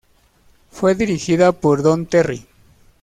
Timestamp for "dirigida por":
0.95-1.83